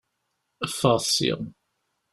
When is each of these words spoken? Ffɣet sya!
Ffɣet 0.71 1.05
sya! 1.15 1.35